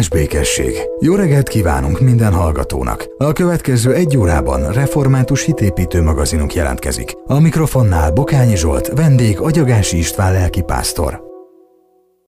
[0.00, 0.72] Áldás békesség!
[1.00, 3.06] Jó reggelt kívánunk minden hallgatónak!
[3.18, 7.12] A következő egy órában református hitépítő magazinunk jelentkezik.
[7.24, 11.20] A mikrofonnál Bokányi Zsolt, vendég Agyagási István lelkipásztor.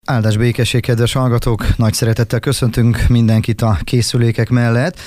[0.05, 1.77] Áldás békesség, kedves hallgatók!
[1.77, 4.99] Nagy szeretettel köszöntünk mindenkit a készülékek mellett.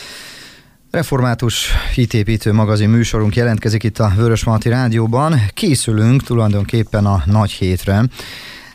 [0.91, 5.41] Református hitépítő magazin műsorunk jelentkezik itt a Vörösmarty Rádióban.
[5.53, 8.03] Készülünk tulajdonképpen a nagy hétre.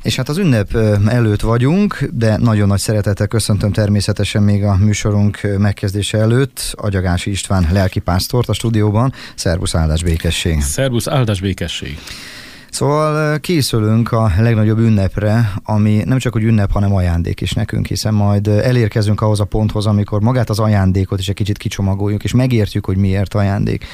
[0.03, 0.77] És hát az ünnep
[1.07, 7.69] előtt vagyunk, de nagyon nagy szeretettel köszöntöm természetesen még a műsorunk megkezdése előtt Agyagási István
[7.73, 9.13] lelkipásztort a stúdióban.
[9.35, 10.61] Szervusz áldás békesség!
[10.61, 11.99] Szervusz áldás békesség!
[12.71, 18.15] Szóval készülünk a legnagyobb ünnepre, ami nem csak hogy ünnep, hanem ajándék is nekünk, hiszen
[18.15, 22.87] majd elérkezünk ahhoz a ponthoz, amikor magát az ajándékot is egy kicsit kicsomagoljuk, és megértjük,
[22.87, 23.85] hogy miért ajándék.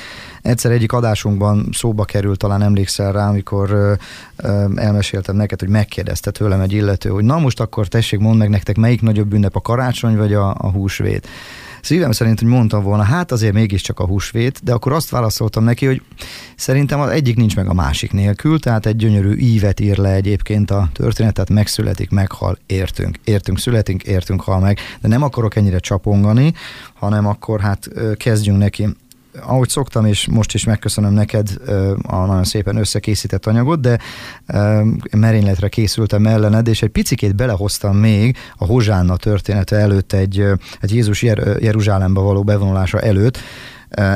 [0.43, 3.97] Egyszer egyik adásunkban szóba került, talán emlékszel rá, amikor
[4.77, 8.77] elmeséltem neked, hogy megkérdezte tőlem egy illető, hogy na most akkor tessék, mondd meg nektek,
[8.77, 11.29] melyik nagyobb ünnep, a karácsony vagy a, a húsvét.
[11.87, 15.87] Szívem szerint, hogy mondtam volna, hát azért mégiscsak a húsvét, de akkor azt válaszoltam neki,
[15.87, 16.03] hogy
[16.57, 20.71] szerintem az egyik nincs meg a másik nélkül, tehát egy gyönyörű ívet ír le egyébként
[20.71, 26.53] a történetet, megszületik, meghal, értünk, értünk, születünk, értünk, hal meg, de nem akarok ennyire csapongani,
[26.95, 28.89] hanem akkor hát kezdjünk neki
[29.41, 31.49] ahogy szoktam, és most is megköszönöm neked
[32.03, 33.99] a nagyon szépen összekészített anyagot, de
[35.11, 40.45] merényletre készültem ellened, és egy picikét belehoztam még a Hozsánna története előtt, egy,
[40.81, 43.39] egy Jézus Jer- Jeruzsálembe való bevonulása előtt,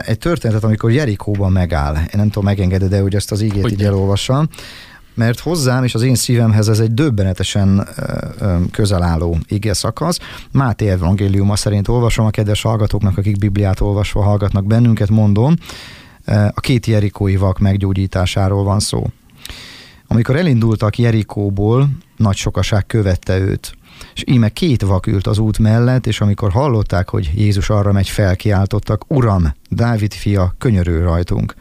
[0.04, 1.94] egy történetet, amikor Jerikóban megáll.
[1.94, 4.48] Én nem tudom, megengeded de hogy ezt az ígét hogy így elolvassam
[5.14, 7.88] mert hozzám és az én szívemhez ez egy döbbenetesen
[8.70, 10.18] közel álló ige szakasz.
[10.52, 15.54] Máté evangéliuma szerint olvasom a kedves hallgatóknak, akik Bibliát olvasva hallgatnak bennünket, mondom,
[16.54, 19.06] a két jerikói vak meggyógyításáról van szó.
[20.06, 23.74] Amikor elindultak Jerikóból, nagy sokaság követte őt.
[24.14, 28.08] És íme két vak ült az út mellett, és amikor hallották, hogy Jézus arra megy,
[28.08, 31.54] felkiáltottak, Uram, Dávid fia, könyörül rajtunk.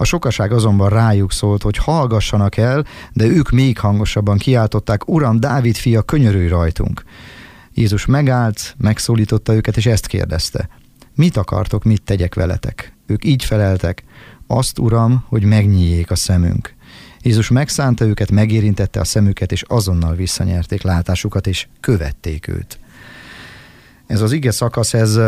[0.00, 5.76] A sokaság azonban rájuk szólt, hogy hallgassanak el, de ők még hangosabban kiáltották, Uram, Dávid
[5.76, 7.02] fia, könyörülj rajtunk.
[7.74, 10.68] Jézus megállt, megszólította őket, és ezt kérdezte.
[11.14, 12.92] Mit akartok, mit tegyek veletek?
[13.06, 14.04] Ők így feleltek,
[14.46, 16.74] azt, Uram, hogy megnyíljék a szemünk.
[17.22, 22.78] Jézus megszánta őket, megérintette a szemüket, és azonnal visszanyerték látásukat, és követték őt.
[24.06, 25.18] Ez az ige szakasz, ez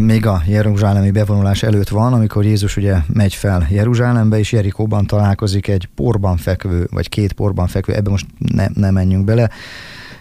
[0.00, 5.68] még a Jeruzsálemi bevonulás előtt van, amikor Jézus ugye megy fel Jeruzsálembe, és Jerikóban találkozik
[5.68, 9.50] egy porban fekvő, vagy két porban fekvő, ebbe most ne, ne menjünk bele,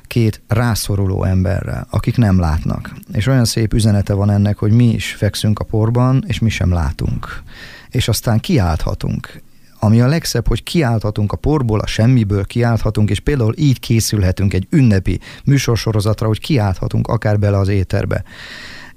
[0.08, 2.96] két rászoruló emberrel, akik nem látnak.
[3.14, 6.74] És olyan szép üzenete van ennek, hogy mi is fekszünk a porban, és mi sem
[6.74, 7.44] látunk.
[7.90, 9.42] És aztán kiálthatunk.
[9.80, 14.68] Ami a legszebb, hogy kiálthatunk a porból, a semmiből kiálthatunk, és például így készülhetünk egy
[14.70, 18.24] ünnepi műsorsorozatra, hogy kiálthatunk akár bele az éterbe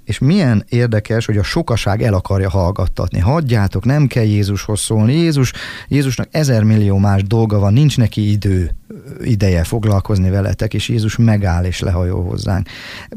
[0.04, 3.18] és milyen érdekes, hogy a sokaság el akarja hallgattatni.
[3.18, 5.12] Hagyjátok, nem kell Jézushoz szólni.
[5.12, 5.52] Jézus,
[5.88, 8.74] Jézusnak ezer millió más dolga van, nincs neki idő
[9.22, 12.68] ideje foglalkozni veletek, és Jézus megáll és lehajol hozzánk.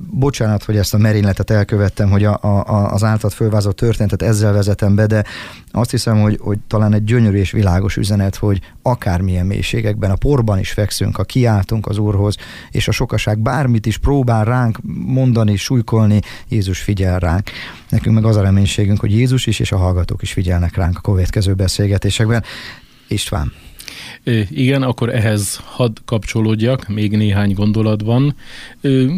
[0.09, 4.95] Bocsánat, hogy ezt a merényletet elkövettem, hogy a, a, az általad fölvázott történetet ezzel vezetem
[4.95, 5.23] be, de
[5.71, 10.59] azt hiszem, hogy, hogy talán egy gyönyörű és világos üzenet, hogy akármilyen mélységekben, a porban
[10.59, 12.35] is fekszünk, ha kiáltunk az Úrhoz,
[12.71, 17.49] és a sokaság bármit is próbál ránk mondani, súlykolni, Jézus figyel ránk.
[17.89, 21.01] Nekünk meg az a reménységünk, hogy Jézus is és a hallgatók is figyelnek ránk a
[21.01, 22.43] következő beszélgetésekben.
[23.07, 23.64] István.
[24.49, 28.35] Igen, akkor ehhez hadd kapcsolódjak még néhány gondolatban.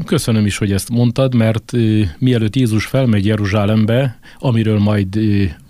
[0.05, 1.71] Köszönöm is, hogy ezt mondtad, mert
[2.19, 5.19] mielőtt Jézus felmegy Jeruzsálembe, amiről majd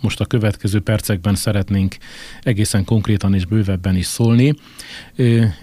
[0.02, 1.98] most a következő percekben szeretnénk
[2.42, 4.54] egészen konkrétan és bővebben is szólni,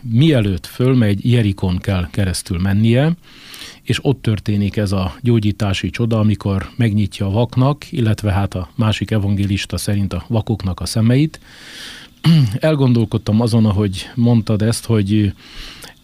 [0.02, 3.12] mielőtt fölmegy, Jerikon kell keresztül mennie,
[3.82, 9.10] és ott történik ez a gyógyítási csoda, amikor megnyitja a vaknak, illetve hát a másik
[9.10, 11.40] evangélista szerint a vakoknak a szemeit,
[12.60, 15.32] elgondolkodtam azon, hogy mondtad ezt, hogy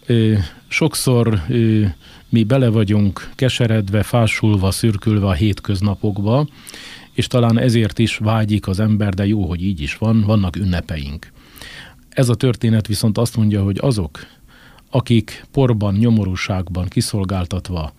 [0.05, 0.33] ö,
[0.67, 1.85] sokszor ö,
[2.29, 6.47] mi bele vagyunk keseredve, fásulva, szürkülve a hétköznapokba,
[7.13, 11.31] és talán ezért is vágyik az ember, de jó, hogy így is van, vannak ünnepeink.
[12.09, 14.19] Ez a történet viszont azt mondja, hogy azok,
[14.89, 17.93] akik porban, nyomorúságban, kiszolgáltatva,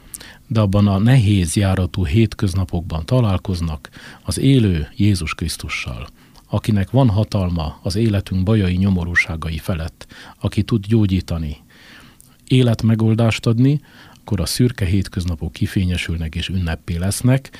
[0.46, 3.88] de abban a nehéz járatú hétköznapokban találkoznak
[4.22, 6.06] az élő Jézus Krisztussal–
[6.52, 10.06] akinek van hatalma az életünk bajai nyomorúságai felett,
[10.40, 11.56] aki tud gyógyítani,
[12.46, 13.80] életmegoldást adni,
[14.20, 17.50] akkor a szürke hétköznapok kifényesülnek és ünnepé lesznek,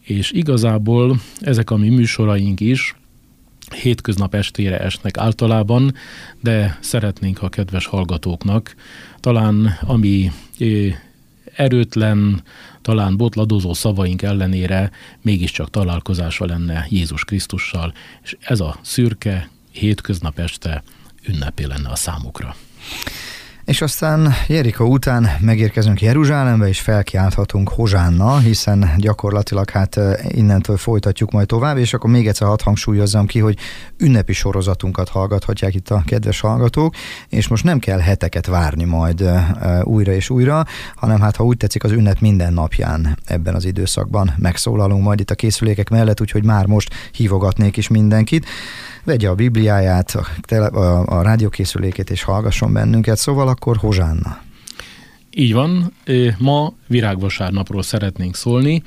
[0.00, 2.96] és igazából ezek a mi műsoraink is
[3.74, 5.94] hétköznap estére esnek általában,
[6.40, 8.74] de szeretnénk a kedves hallgatóknak
[9.20, 10.30] talán ami
[11.56, 12.42] erőtlen,
[12.82, 14.90] talán botladozó szavaink ellenére
[15.20, 20.82] mégiscsak találkozása lenne Jézus Krisztussal, és ez a szürke hétköznap este
[21.26, 22.56] ünnepé lenne a számukra.
[23.72, 31.46] És aztán Jerika után megérkezünk Jeruzsálembe, és felkiálthatunk Hozsánna, hiszen gyakorlatilag hát innentől folytatjuk majd
[31.46, 33.58] tovább, és akkor még egyszer hadd hangsúlyozzam ki, hogy
[33.98, 36.94] ünnepi sorozatunkat hallgathatják itt a kedves hallgatók,
[37.28, 39.30] és most nem kell heteket várni majd
[39.82, 40.64] újra és újra,
[40.94, 45.30] hanem hát ha úgy tetszik, az ünnep minden napján ebben az időszakban megszólalunk majd itt
[45.30, 48.46] a készülékek mellett, úgyhogy már most hívogatnék is mindenkit
[49.04, 54.40] vegye a Bibliáját, a, tele, a, a rádiókészülékét és hallgasson bennünket, szóval akkor Hozsánna.
[55.34, 55.92] Így van,
[56.38, 58.82] ma virágvasárnapról szeretnénk szólni.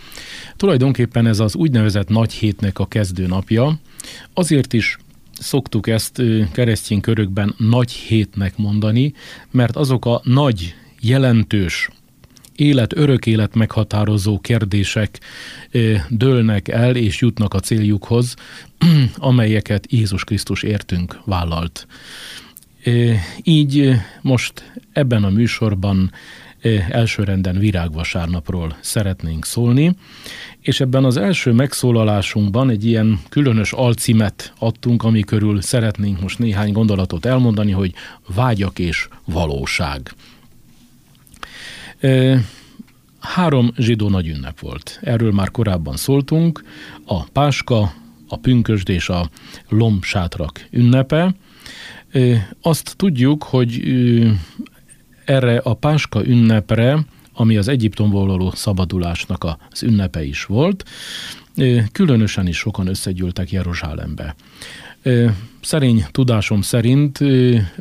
[0.56, 3.80] Tulajdonképpen ez az úgynevezett nagy hétnek a kezdőnapja.
[4.34, 4.98] Azért is
[5.40, 6.22] szoktuk ezt
[6.52, 9.14] keresztény körökben nagy hétnek mondani,
[9.52, 11.90] mert azok a nagy, jelentős,
[12.56, 15.19] élet, örök élet meghatározó kérdések
[16.10, 18.36] dőlnek el és jutnak a céljukhoz,
[19.18, 21.88] amelyeket Jézus Krisztus értünk vállalt.
[23.44, 23.92] Így
[24.22, 26.12] most ebben a műsorban
[26.90, 29.96] elsőrenden virágvasárnapról szeretnénk szólni,
[30.62, 36.72] és ebben az első megszólalásunkban egy ilyen különös alcimet adtunk, ami körül szeretnénk most néhány
[36.72, 37.94] gondolatot elmondani, hogy
[38.36, 40.13] vágyak és valóság.
[43.19, 45.00] Három zsidó nagy ünnep volt.
[45.01, 46.63] Erről már korábban szóltunk.
[47.06, 47.94] A Páska,
[48.27, 49.30] a Pünkösd és a
[49.69, 51.36] Lombsátrak ünnepe.
[52.62, 53.83] Azt tudjuk, hogy
[55.25, 60.83] erre a Páska ünnepre, ami az Egyiptomból való szabadulásnak az ünnepe is volt,
[61.92, 64.36] különösen is sokan összegyűltek Jeruzsálembe.
[65.62, 67.18] Szerény tudásom szerint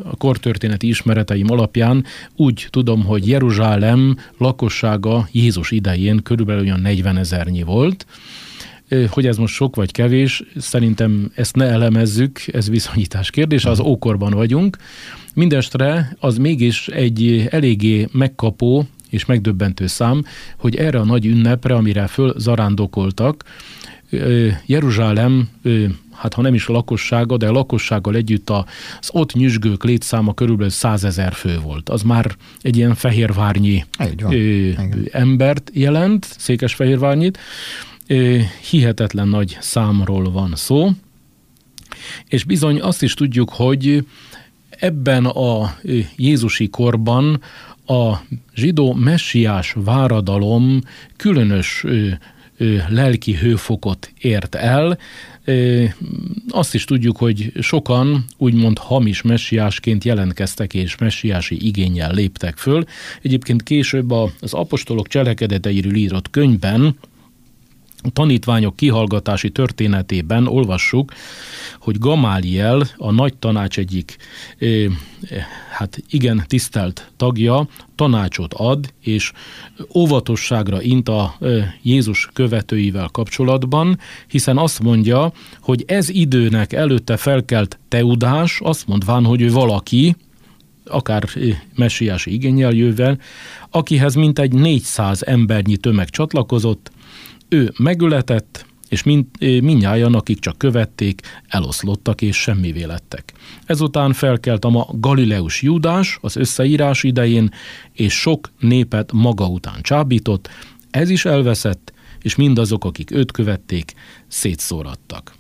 [0.03, 2.05] a kortörténeti ismereteim alapján
[2.37, 8.07] úgy tudom, hogy Jeruzsálem lakossága Jézus idején körülbelül olyan 40 ezernyi volt,
[9.09, 14.33] hogy ez most sok vagy kevés, szerintem ezt ne elemezzük, ez viszonyítás kérdés, az ókorban
[14.33, 14.77] vagyunk.
[15.35, 20.25] Mindestre az mégis egy eléggé megkapó és megdöbbentő szám,
[20.57, 23.45] hogy erre a nagy ünnepre, amire föl zarándokoltak,
[24.67, 25.49] Jeruzsálem
[26.17, 30.71] hát ha nem is a lakossága, de a lakossággal együtt az ott nyüzsgők létszáma körülbelül
[30.71, 31.89] százezer fő volt.
[31.89, 33.85] Az már egy ilyen fehérvárnyi
[34.31, 34.71] ö,
[35.11, 37.39] embert jelent, székesfehérvárnyit.
[38.07, 38.39] Ö,
[38.71, 40.91] hihetetlen nagy számról van szó,
[42.29, 44.07] és bizony azt is tudjuk, hogy
[44.69, 45.77] ebben a
[46.17, 47.41] Jézusi korban
[47.87, 48.15] a
[48.55, 50.81] zsidó messiás váradalom
[51.17, 51.85] különös
[52.89, 54.99] lelki hőfokot ért el,
[56.49, 62.85] azt is tudjuk, hogy sokan úgymond hamis messiásként jelentkeztek és messiási igényel léptek föl.
[63.23, 66.97] Egyébként később az apostolok cselekedeteiről írott könyvben
[68.13, 71.13] tanítványok kihallgatási történetében olvassuk,
[71.81, 74.17] hogy Gamáliel, a nagy tanács egyik
[75.71, 79.33] hát igen tisztelt tagja tanácsot ad, és
[79.95, 81.39] óvatosságra int a
[81.83, 89.41] Jézus követőivel kapcsolatban, hiszen azt mondja, hogy ez időnek előtte felkelt Teudás, azt mondván, hogy
[89.41, 90.17] ő valaki,
[90.85, 91.29] akár
[91.75, 93.19] messiási igényel jövel,
[93.71, 96.91] akihez mintegy 400 embernyi tömeg csatlakozott,
[97.49, 103.33] ő megületett, és mind, mindnyájan, akik csak követték, eloszlottak és semmivé lettek.
[103.67, 107.51] Ezután felkelt a ma Galileus Judás az összeírás idején,
[107.93, 110.49] és sok népet maga után csábított,
[110.91, 113.93] ez is elveszett, és mindazok, akik őt követték,
[114.29, 115.35] szétszórattak.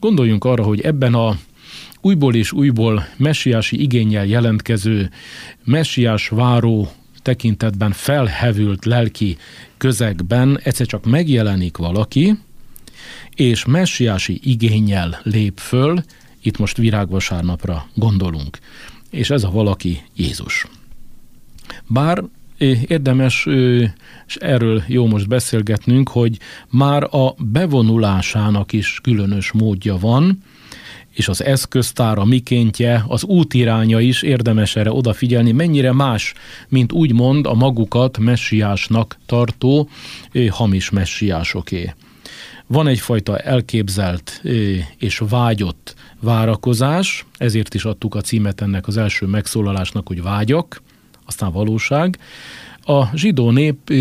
[0.00, 1.38] Gondoljunk arra, hogy ebben a
[2.00, 5.10] újból és újból messiási igényel jelentkező,
[5.64, 6.90] messiás váró
[7.22, 9.36] tekintetben felhevült lelki
[9.76, 12.38] közegben egyszer csak megjelenik valaki,
[13.34, 16.02] és messiási igényel lép föl,
[16.42, 18.58] itt most virágvasárnapra gondolunk,
[19.10, 20.66] és ez a valaki Jézus.
[21.86, 22.24] Bár
[22.86, 23.46] érdemes,
[24.26, 30.42] és erről jó most beszélgetnünk, hogy már a bevonulásának is különös módja van,
[31.14, 36.34] és az eszköztár, a mikéntje, az útiránya is érdemes erre odafigyelni, mennyire más,
[36.68, 39.88] mint úgymond a magukat messiásnak tartó
[40.50, 41.94] hamis messiásoké.
[42.66, 44.42] Van egyfajta elképzelt
[44.98, 50.82] és vágyott várakozás, ezért is adtuk a címet ennek az első megszólalásnak, hogy vágyak,
[51.26, 52.18] aztán valóság.
[52.90, 53.92] A zsidó nép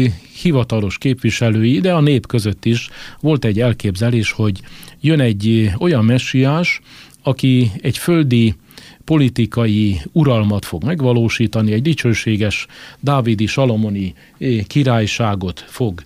[0.42, 4.62] hivatalos képviselői, de a nép között is volt egy elképzelés, hogy
[5.02, 6.82] jön egy olyan messiás,
[7.24, 8.56] aki egy földi
[9.04, 12.66] politikai uralmat fog megvalósítani, egy dicsőséges
[13.00, 14.14] dávidi salomoni
[14.68, 16.04] királyságot fog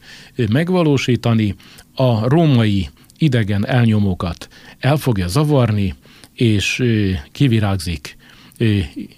[0.49, 1.55] megvalósítani,
[1.95, 4.47] a római idegen elnyomókat
[4.79, 5.95] el fogja zavarni,
[6.33, 6.83] és
[7.31, 8.17] kivirágzik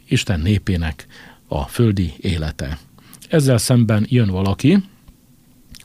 [0.08, 1.08] Isten népének
[1.48, 2.78] a földi élete.
[3.30, 4.84] Ezzel szemben jön valaki,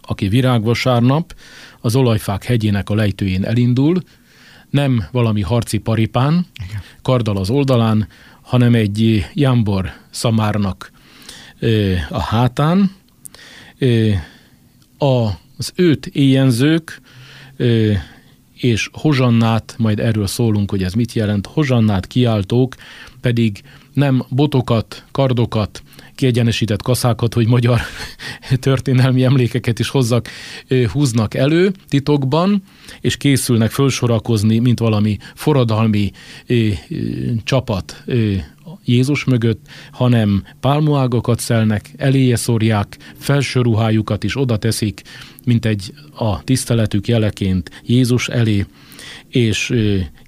[0.03, 1.35] aki virágvasárnap
[1.81, 4.03] az olajfák hegyének a lejtőjén elindul,
[4.71, 6.83] nem valami harci paripán, Igen.
[7.03, 8.09] karddal az oldalán,
[8.43, 10.93] hanem egy jámbor szamárnak
[12.09, 12.91] a hátán.
[14.99, 17.01] Az őt éjenzők
[18.55, 22.75] és hozsannát, majd erről szólunk, hogy ez mit jelent, hozsannát kiáltók
[23.21, 25.83] pedig nem botokat, kardokat,
[26.21, 27.81] kiegyenesített kaszákat, hogy magyar
[28.69, 30.29] történelmi emlékeket is hozzak,
[30.93, 32.63] húznak elő titokban,
[33.01, 36.11] és készülnek fölsorakozni, mint valami forradalmi
[37.45, 38.05] csapat
[38.85, 45.03] Jézus mögött, hanem pálmoágakat szelnek, eléje szórják, felső ruhájukat is oda teszik,
[45.45, 48.67] mint egy a tiszteletük jeleként Jézus elé,
[49.29, 49.75] és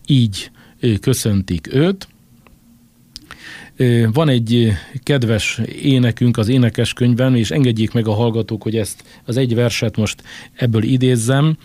[0.06, 0.50] így
[1.00, 2.08] köszöntik őt,
[4.12, 9.36] van egy kedves énekünk az énekes könyvben, és engedjék meg a hallgatók, hogy ezt az
[9.36, 10.22] egy verset most
[10.54, 11.56] ebből idézzem.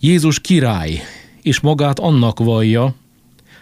[0.00, 1.00] Jézus király,
[1.42, 2.94] és magát annak vallja,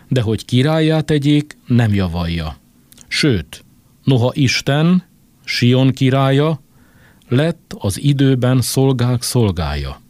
[0.09, 2.57] de hogy királyát tegyék, nem javalja.
[3.09, 3.65] Sőt,
[4.05, 5.05] noha Isten,
[5.45, 6.61] Sion királya,
[7.29, 10.01] lett az időben szolgák szolgája.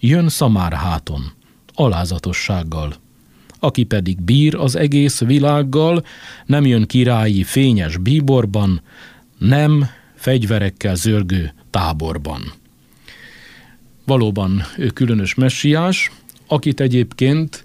[0.00, 1.32] Jön szamár háton,
[1.74, 3.01] alázatossággal
[3.64, 6.04] aki pedig bír az egész világgal,
[6.46, 8.80] nem jön királyi fényes bíborban,
[9.38, 12.52] nem fegyverekkel zörgő táborban.
[14.04, 16.10] Valóban ő különös messiás,
[16.46, 17.64] akit egyébként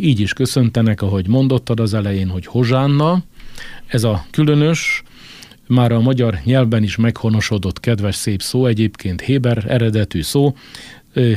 [0.00, 3.22] így is köszöntenek, ahogy mondottad az elején, hogy Hozsánna,
[3.86, 5.02] ez a különös,
[5.66, 10.54] már a magyar nyelvben is meghonosodott kedves szép szó, egyébként Héber eredetű szó,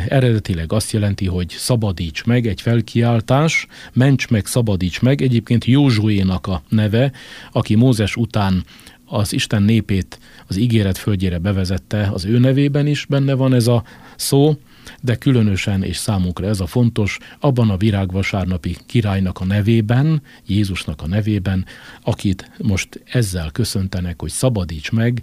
[0.07, 5.21] eredetileg azt jelenti, hogy szabadíts meg, egy felkiáltás, ments meg, szabadíts meg.
[5.21, 7.11] Egyébként Józsuénak a neve,
[7.51, 8.63] aki Mózes után
[9.05, 13.83] az Isten népét az ígéret földjére bevezette, az ő nevében is benne van ez a
[14.15, 14.57] szó,
[15.01, 21.07] de különösen és számunkra ez a fontos, abban a virágvasárnapi királynak a nevében, Jézusnak a
[21.07, 21.65] nevében,
[22.03, 25.21] akit most ezzel köszöntenek, hogy szabadíts meg,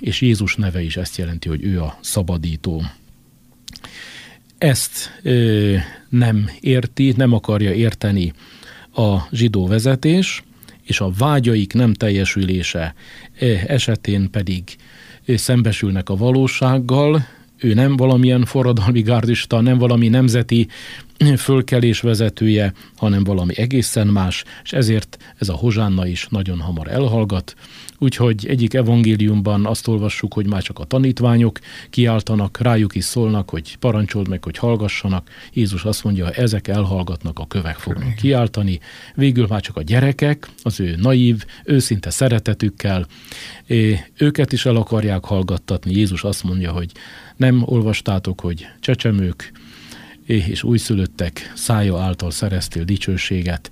[0.00, 2.82] és Jézus neve is ezt jelenti, hogy ő a szabadító
[4.58, 5.74] ezt ö,
[6.08, 8.32] nem érti, nem akarja érteni
[8.94, 10.42] a zsidó vezetés,
[10.82, 12.94] és a vágyaik nem teljesülése
[13.66, 14.62] esetén pedig
[15.26, 17.26] szembesülnek a valósággal,
[17.58, 20.68] ő nem valamilyen forradalmi gárdista, nem valami nemzeti
[21.36, 27.54] fölkelés vezetője, hanem valami egészen más, és ezért ez a hozsánna is nagyon hamar elhallgat,
[27.98, 31.58] Úgyhogy egyik evangéliumban azt olvassuk, hogy már csak a tanítványok
[31.90, 35.28] kiáltanak, rájuk is szólnak, hogy parancsold meg, hogy hallgassanak.
[35.52, 38.80] Jézus azt mondja, ha ezek elhallgatnak, a kövek fognak kiáltani.
[39.14, 43.06] Végül már csak a gyerekek, az ő naív, őszinte szeretetükkel,
[44.18, 45.92] őket is el akarják hallgattatni.
[45.92, 46.90] Jézus azt mondja, hogy
[47.36, 49.52] nem olvastátok, hogy csecsemők
[50.26, 53.70] és újszülöttek szája által szereztél dicsőséget.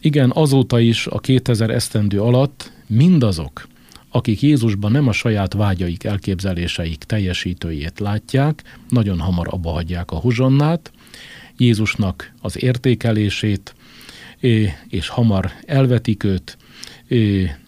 [0.00, 3.68] Igen, azóta is a 2000 esztendő alatt mindazok,
[4.08, 10.92] akik Jézusban nem a saját vágyaik, elképzeléseik teljesítőjét látják, nagyon hamar abba hagyják a huzsonnát,
[11.56, 13.74] Jézusnak az értékelését,
[14.88, 16.56] és hamar elvetik őt,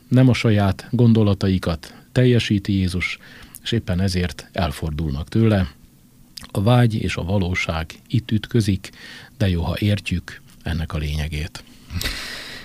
[0.08, 3.18] nem a saját gondolataikat teljesíti Jézus,
[3.62, 5.68] és éppen ezért elfordulnak tőle.
[6.50, 8.90] A vágy és a valóság itt ütközik,
[9.38, 11.64] de jó, ha értjük ennek a lényegét.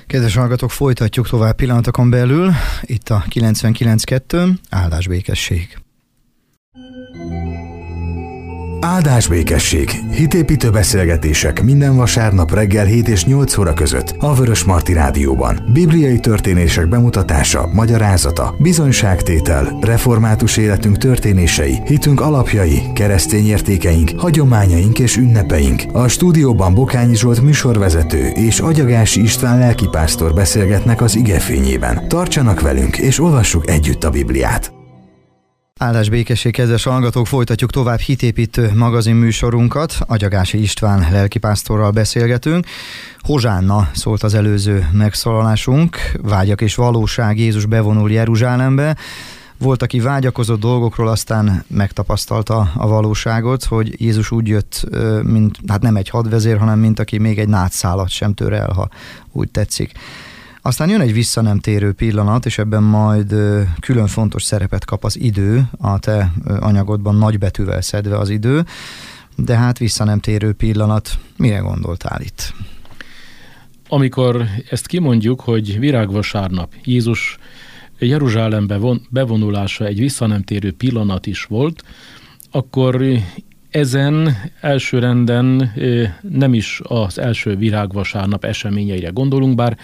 [0.08, 2.52] Kedves hallgatók, folytatjuk tovább pillanatokon belül.
[2.82, 5.78] Itt a 99.2, áldás békesség.
[8.84, 9.90] Áldás békesség.
[10.12, 15.60] Hitépítő beszélgetések minden vasárnap reggel 7 és 8 óra között a Vörös Marti Rádióban.
[15.74, 25.82] Bibliai történések bemutatása, magyarázata, bizonyságtétel, református életünk történései, hitünk alapjai, keresztény értékeink, hagyományaink és ünnepeink.
[25.92, 32.08] A stúdióban Bokányi Zsolt műsorvezető és Agyagási István lelkipásztor beszélgetnek az igefényében.
[32.08, 34.81] Tartsanak velünk és olvassuk együtt a Bibliát.
[35.82, 39.98] Áldás békesség, kedves hallgatók, folytatjuk tovább hitépítő magazin műsorunkat.
[40.08, 42.66] Agyagási István lelkipásztorral beszélgetünk.
[43.20, 48.98] Hozsánna szólt az előző megszólalásunk, vágyak és valóság, Jézus bevonul Jeruzsálembe.
[49.58, 54.88] Volt, aki vágyakozott dolgokról, aztán megtapasztalta a valóságot, hogy Jézus úgy jött,
[55.24, 58.90] mint, hát nem egy hadvezér, hanem mint aki még egy nátszálat sem tör el, ha
[59.32, 59.92] úgy tetszik.
[60.64, 63.34] Aztán jön egy vissza nem térő pillanat, és ebben majd
[63.80, 68.66] külön fontos szerepet kap az idő, a te anyagodban nagybetűvel szedve az idő,
[69.36, 72.54] de hát vissza nem térő pillanat, mire gondoltál itt?
[73.90, 77.38] Amikor ezt kimondjuk, hogy virágvasárnap Jézus
[78.00, 81.84] Jeruzsálembe von, bevonulása egy visszanemtérő pillanat is volt,
[82.52, 83.06] akkor
[83.70, 85.72] ezen elsőrenden
[86.22, 89.78] nem is az első virágvasárnap eseményeire gondolunk, bár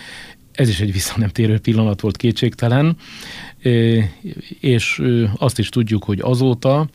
[0.58, 2.98] ez is egy visszanemtérő pillanat volt kétségtelen,
[4.60, 5.02] és
[5.38, 6.88] azt is tudjuk, hogy azóta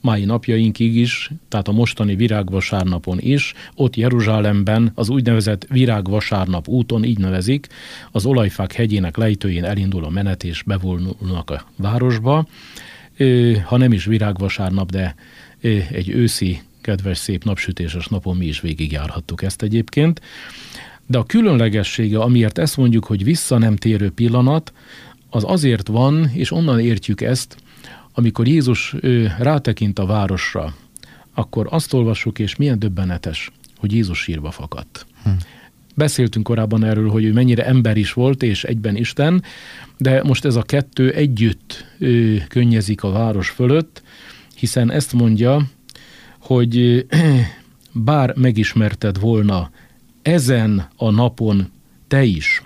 [0.00, 7.18] mai napjainkig is, tehát a mostani virágvasárnapon is, ott Jeruzsálemben az úgynevezett virágvasárnap úton, így
[7.18, 7.66] nevezik,
[8.10, 12.46] az olajfák hegyének lejtőjén elindul a menet és bevonulnak a városba,
[13.64, 15.14] ha nem is virágvasárnap, de
[15.90, 20.20] egy őszi, kedves, szép napsütéses napon mi is végigjárhattuk ezt egyébként.
[21.10, 24.72] De a különlegessége, amiért ezt mondjuk, hogy vissza nem térő pillanat,
[25.30, 27.56] az azért van, és onnan értjük ezt,
[28.12, 30.74] amikor Jézus ő, rátekint a városra,
[31.34, 35.06] akkor azt olvassuk, és milyen döbbenetes, hogy Jézus sírva fakadt.
[35.22, 35.30] Hm.
[35.94, 39.42] Beszéltünk korábban erről, hogy ő mennyire ember is volt, és egyben Isten,
[39.96, 44.02] de most ez a kettő együtt ő, könnyezik a város fölött,
[44.54, 45.62] hiszen ezt mondja,
[46.38, 47.06] hogy
[47.92, 49.70] bár megismerted volna
[50.22, 51.70] ezen a napon
[52.08, 52.62] te is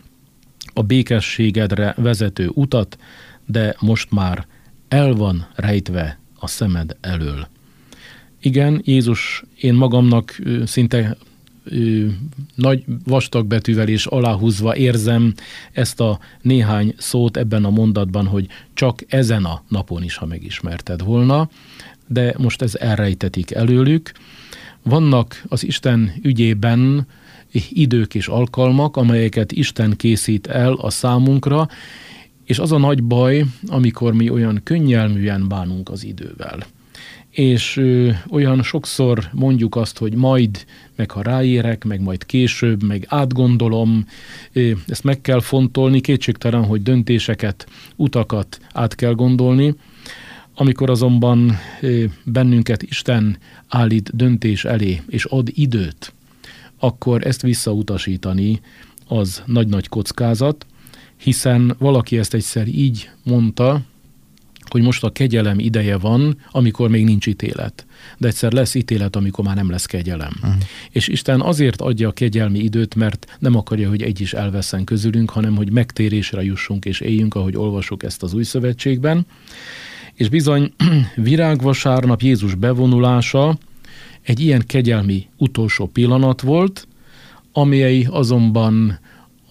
[0.72, 2.98] a békességedre vezető utat,
[3.46, 4.46] de most már
[4.88, 7.48] el van rejtve a szemed elől.
[8.40, 11.16] Igen, Jézus, én magamnak szinte
[12.54, 15.34] nagy vastag betűvel és aláhúzva érzem
[15.72, 21.02] ezt a néhány szót ebben a mondatban, hogy csak ezen a napon is, ha megismerted
[21.02, 21.50] volna,
[22.06, 24.12] de most ez elrejtetik előlük.
[24.82, 27.06] Vannak az Isten ügyében
[27.68, 31.68] idők és alkalmak, amelyeket Isten készít el a számunkra,
[32.44, 36.58] és az a nagy baj, amikor mi olyan könnyelműen bánunk az idővel.
[37.30, 40.64] És ö, olyan sokszor mondjuk azt, hogy majd,
[40.96, 44.06] meg ha ráérek, meg majd később, meg átgondolom,
[44.52, 49.74] ö, ezt meg kell fontolni, kétségtelen, hogy döntéseket, utakat át kell gondolni,
[50.54, 53.36] amikor azonban ö, bennünket Isten
[53.68, 56.12] állít döntés elé, és ad időt,
[56.82, 58.60] akkor ezt visszautasítani
[59.08, 60.66] az nagy-nagy kockázat,
[61.16, 63.80] hiszen valaki ezt egyszer így mondta,
[64.70, 67.86] hogy most a kegyelem ideje van, amikor még nincs ítélet.
[68.18, 70.32] De egyszer lesz ítélet, amikor már nem lesz kegyelem.
[70.36, 70.62] Uh-huh.
[70.90, 75.30] És Isten azért adja a kegyelmi időt, mert nem akarja, hogy egy is elveszen közülünk,
[75.30, 79.26] hanem hogy megtérésre jussunk és éljünk, ahogy olvasok ezt az új szövetségben.
[80.14, 80.72] És bizony
[81.14, 83.58] virágvasárnap Jézus bevonulása
[84.22, 86.86] egy ilyen kegyelmi utolsó pillanat volt,
[87.52, 88.98] amely azonban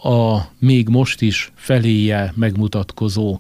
[0.04, 3.40] a még most is feléje megmutatkozó,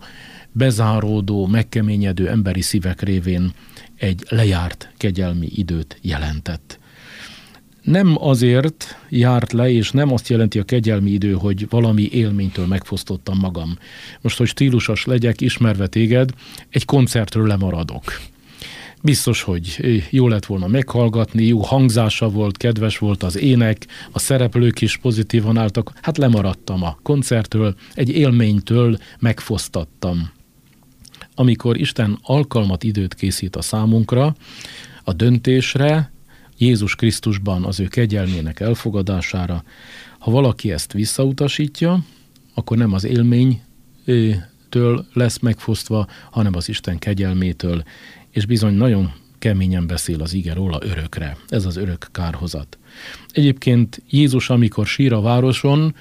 [0.51, 3.51] bezáródó, megkeményedő emberi szívek révén
[3.95, 6.79] egy lejárt kegyelmi időt jelentett.
[7.81, 13.37] Nem azért járt le, és nem azt jelenti a kegyelmi idő, hogy valami élménytől megfosztottam
[13.37, 13.77] magam.
[14.21, 16.29] Most, hogy stílusos legyek, ismerve téged,
[16.69, 18.03] egy koncertről lemaradok
[19.01, 19.77] biztos, hogy
[20.09, 25.57] jó lett volna meghallgatni, jó hangzása volt, kedves volt az ének, a szereplők is pozitívan
[25.57, 30.31] álltak, hát lemaradtam a koncertől, egy élménytől megfosztattam.
[31.35, 34.35] Amikor Isten alkalmat, időt készít a számunkra,
[35.03, 36.11] a döntésre,
[36.57, 39.63] Jézus Krisztusban az ő kegyelmének elfogadására,
[40.19, 42.03] ha valaki ezt visszautasítja,
[42.53, 43.61] akkor nem az élmény
[44.69, 47.83] től lesz megfosztva, hanem az Isten kegyelmétől,
[48.31, 51.37] és bizony nagyon keményen beszél az ige róla örökre.
[51.47, 52.77] Ez az örök kárhozat.
[53.31, 55.95] Egyébként Jézus, amikor sír a városon,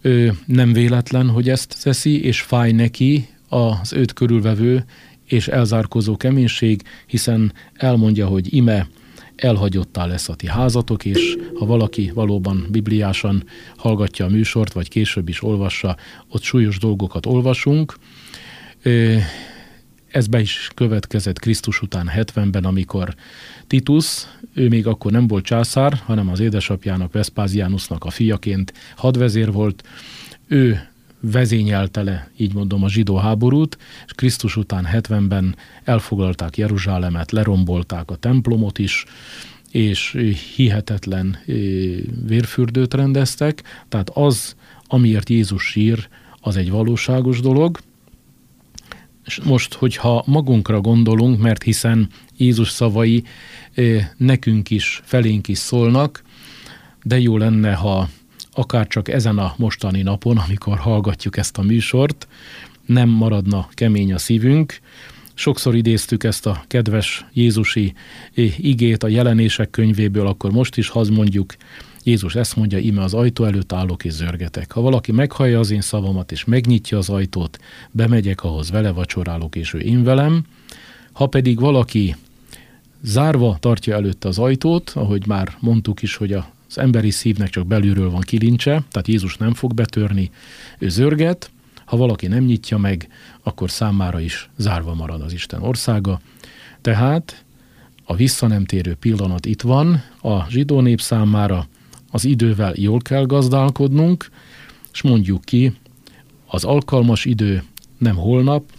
[0.00, 4.84] ő nem véletlen, hogy ezt teszi, és fáj neki az őt körülvevő
[5.24, 8.88] és elzárkozó keménység, hiszen elmondja, hogy ime
[9.36, 13.44] elhagyottá lesz a ti házatok, és ha valaki valóban bibliásan
[13.76, 15.96] hallgatja a műsort, vagy később is olvassa,
[16.28, 17.96] ott súlyos dolgokat olvasunk,
[20.10, 23.14] ez be is következett Krisztus után 70-ben, amikor
[23.66, 29.82] Titus, ő még akkor nem volt császár, hanem az édesapjának, Vespáziánusnak a fiaként hadvezér volt,
[30.46, 30.88] ő
[31.20, 38.16] vezényelte le, így mondom, a zsidó háborút, és Krisztus után 70-ben elfoglalták Jeruzsálemet, lerombolták a
[38.16, 39.04] templomot is,
[39.70, 40.16] és
[40.56, 41.38] hihetetlen
[42.26, 46.08] vérfürdőt rendeztek, tehát az, amiért Jézus sír,
[46.40, 47.78] az egy valóságos dolog,
[49.44, 53.24] most, hogyha magunkra gondolunk, mert hiszen Jézus szavai
[54.16, 56.22] nekünk is, felénk is szólnak,
[57.02, 58.08] de jó lenne, ha
[58.52, 62.28] akár csak ezen a mostani napon, amikor hallgatjuk ezt a műsort,
[62.86, 64.80] nem maradna kemény a szívünk.
[65.34, 67.94] Sokszor idéztük ezt a kedves Jézusi
[68.56, 71.54] igét a jelenések könyvéből, akkor most is haz mondjuk,
[72.02, 74.72] Jézus ezt mondja, ime az ajtó előtt állok és zörgetek.
[74.72, 77.58] Ha valaki meghallja az én szavamat és megnyitja az ajtót,
[77.90, 80.44] bemegyek ahhoz, vele vacsorálok és ő én velem.
[81.12, 82.16] Ha pedig valaki
[83.02, 88.10] zárva tartja előtte az ajtót, ahogy már mondtuk is, hogy az emberi szívnek csak belülről
[88.10, 90.30] van kilincse, tehát Jézus nem fog betörni,
[90.78, 91.50] ő zörget,
[91.84, 93.08] ha valaki nem nyitja meg,
[93.42, 96.20] akkor számára is zárva marad az Isten országa.
[96.80, 97.44] Tehát
[98.04, 101.66] a visszanemtérő pillanat itt van a zsidó nép számára,
[102.10, 104.30] az idővel jól kell gazdálkodnunk,
[104.92, 105.72] és mondjuk ki,
[106.46, 107.62] az alkalmas idő
[107.98, 108.72] nem holnap,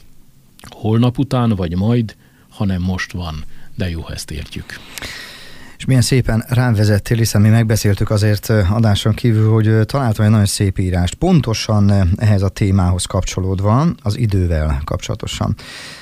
[0.70, 2.16] holnap után vagy majd,
[2.50, 3.44] hanem most van,
[3.76, 4.66] de jó, ezt értjük.
[5.80, 10.46] És milyen szépen rám vezettél, hiszen mi megbeszéltük azért adáson kívül, hogy találtam egy nagyon
[10.46, 15.56] szép írást, pontosan ehhez a témához kapcsolódva, az idővel kapcsolatosan.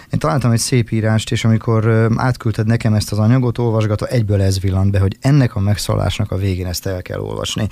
[0.09, 4.59] Én találtam egy szép írást, és amikor átküldted nekem ezt az anyagot, olvasgatva, egyből ez
[4.59, 7.67] villant be, hogy ennek a megszólásnak a végén ezt el kell olvasni.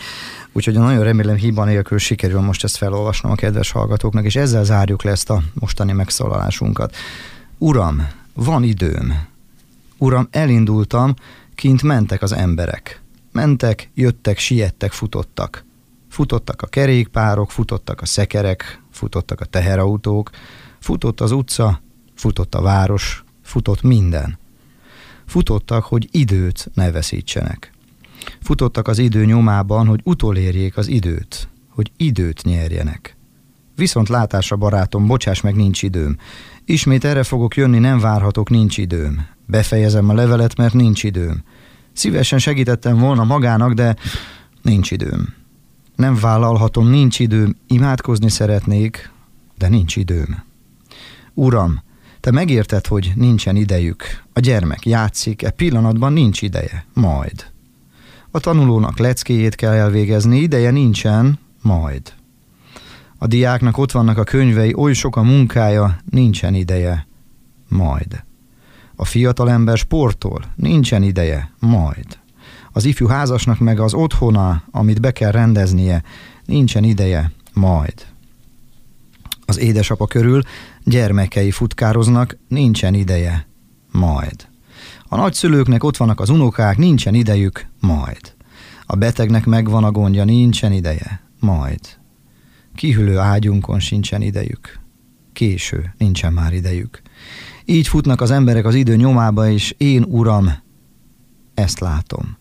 [0.52, 5.04] Úgyhogy nagyon remélem hiba nélkül sikerül most ezt felolvasnom a kedves hallgatóknak, és ezzel zárjuk
[5.04, 6.96] le ezt a mostani megszólalásunkat.
[7.58, 9.14] Uram, van időm.
[9.98, 11.14] Uram, elindultam,
[11.56, 13.02] kint mentek az emberek.
[13.32, 15.66] Mentek, jöttek, siettek, futottak.
[16.10, 20.30] Futottak a kerékpárok, futottak a szekerek, futottak a teherautók,
[20.80, 21.82] futott az utca,
[22.16, 24.38] futott a város, futott minden.
[25.26, 27.72] Futottak, hogy időt ne veszítsenek.
[28.42, 33.18] Futottak az idő nyomában, hogy utolérjék az időt, hogy időt nyerjenek.
[33.76, 36.18] Viszont látásra barátom, bocsáss meg, nincs időm.
[36.66, 39.35] Ismét erre fogok jönni, nem várhatok, nincs időm.
[39.46, 41.44] Befejezem a levelet, mert nincs időm.
[41.94, 43.96] Szívesen segítettem volna magának, de
[44.62, 45.34] nincs időm.
[45.96, 49.12] Nem vállalhatom, nincs időm, imádkozni szeretnék,
[49.58, 50.44] de nincs időm.
[51.34, 51.84] Uram,
[52.20, 54.04] te megérted, hogy nincsen idejük.
[54.34, 56.86] A gyermek játszik, e pillanatban nincs ideje.
[56.94, 57.46] Majd.
[58.32, 62.14] A tanulónak leckéjét kell elvégezni, ideje nincsen, majd.
[63.18, 67.08] A diáknak ott vannak a könyvei, oly sok a munkája, nincsen ideje,
[67.68, 68.24] majd.
[68.96, 72.06] A fiatalember sportol, nincsen ideje, majd.
[72.72, 76.04] Az ifjú házasnak meg az otthona, amit be kell rendeznie,
[76.46, 77.94] nincsen ideje, majd.
[79.46, 80.42] Az édesapa körül
[80.84, 83.48] gyermekei futkároznak, nincsen ideje,
[83.92, 84.48] majd.
[85.08, 88.34] A nagyszülőknek ott vannak az unokák, nincsen idejük, majd.
[88.86, 91.80] A betegnek megvan a gondja, nincsen ideje, majd.
[92.76, 94.80] Kihűlő ágyunkon sincsen idejük.
[95.34, 97.02] Késő, nincsen már idejük.
[97.66, 100.52] Így futnak az emberek az idő nyomába, és én, uram,
[101.54, 102.38] ezt látom.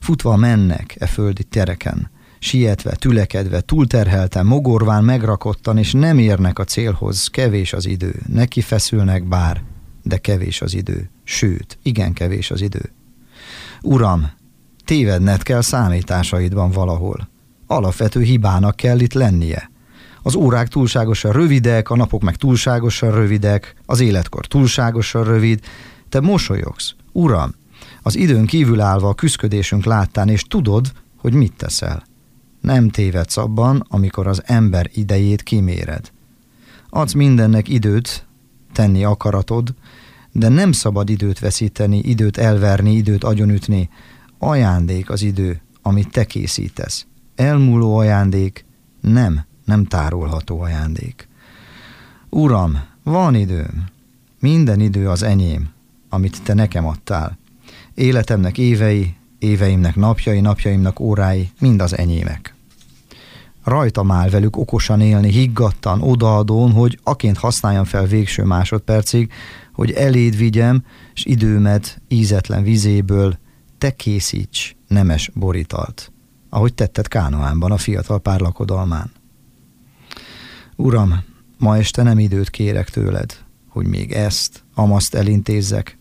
[0.00, 7.26] Futva mennek e földi tereken, sietve, tülekedve, túlterhelten, mogorván, megrakottan, és nem érnek a célhoz,
[7.26, 8.14] kevés az idő.
[8.26, 9.62] Neki feszülnek bár,
[10.02, 11.10] de kevés az idő.
[11.24, 12.92] Sőt, igen kevés az idő.
[13.82, 14.30] Uram,
[14.84, 17.28] tévedned kell számításaidban valahol.
[17.66, 19.70] Alapvető hibának kell itt lennie.
[20.22, 25.60] Az órák túlságosan rövidek, a napok meg túlságosan rövidek, az életkor túlságosan rövid.
[26.08, 26.94] Te mosolyogsz.
[27.12, 27.54] Uram,
[28.02, 32.02] az időn kívül állva a küszködésünk láttán, és tudod, hogy mit teszel.
[32.60, 36.10] Nem tévedsz abban, amikor az ember idejét kiméred.
[36.90, 38.26] Adsz mindennek időt,
[38.72, 39.74] tenni akaratod,
[40.32, 43.88] de nem szabad időt veszíteni, időt elverni, időt agyonütni.
[44.38, 47.06] Ajándék az idő, amit te készítesz.
[47.34, 48.64] Elmúló ajándék,
[49.00, 51.28] nem nem tárolható ajándék.
[52.28, 53.84] Uram, van időm,
[54.40, 55.68] minden idő az enyém,
[56.08, 57.38] amit te nekem adtál.
[57.94, 62.54] Életemnek évei, éveimnek napjai, napjaimnak órái, mind az enyémek.
[63.64, 69.32] Rajtam áll velük okosan élni, higgadtan, odaadón, hogy aként használjam fel végső másodpercig,
[69.72, 73.38] hogy eléd vigyem, és időmet ízetlen vizéből
[73.78, 76.12] te készíts nemes borítalt,
[76.48, 79.10] ahogy tetted Kánoánban a fiatal pár lakodalmán.
[80.76, 81.24] Uram,
[81.58, 83.36] ma este nem időt kérek tőled,
[83.68, 85.98] hogy még ezt, amaszt elintézzek.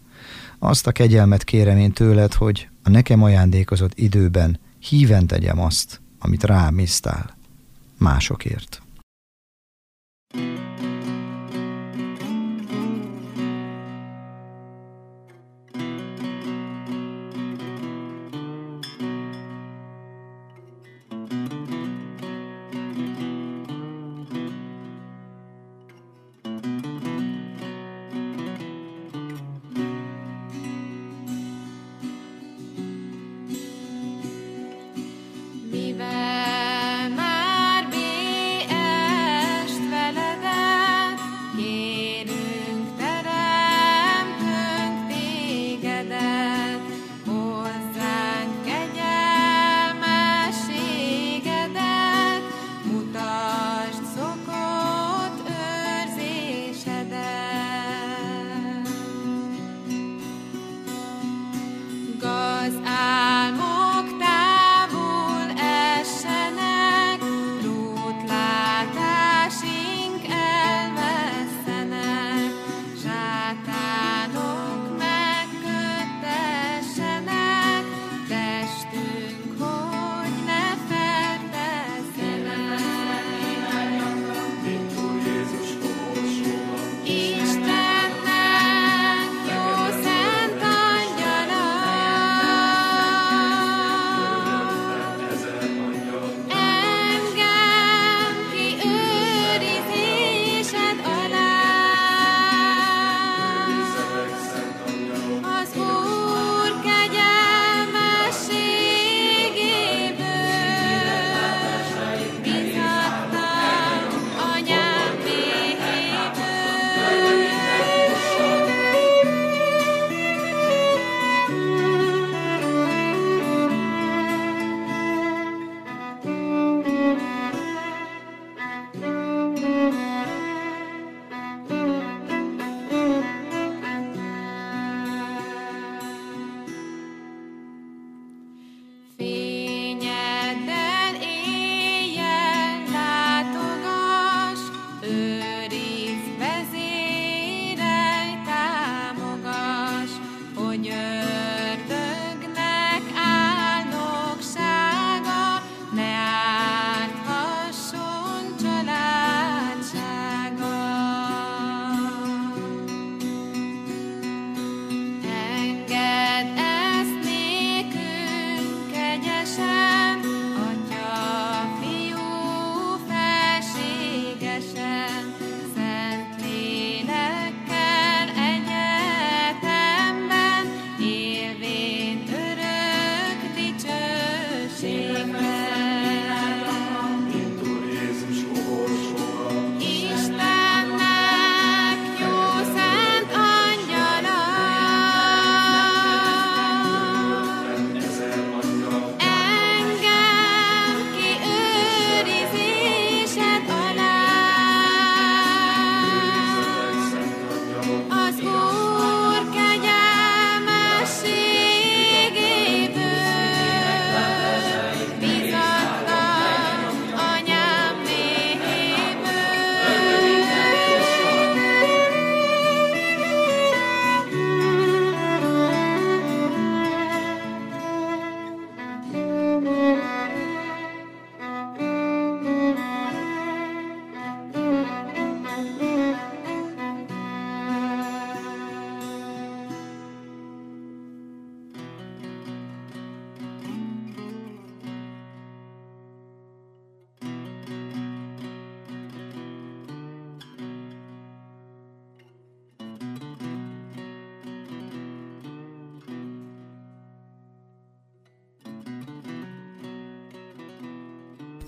[0.60, 6.44] Azt a kegyelmet kérem én tőled, hogy a nekem ajándékozott időben híven tegyem azt, amit
[6.44, 7.38] rám isztál,
[7.98, 8.82] másokért.